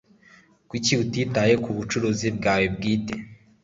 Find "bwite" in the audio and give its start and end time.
2.75-3.13